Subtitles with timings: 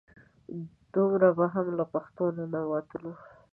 [0.93, 3.13] دومره به هم له پښتو نه نه وتلو.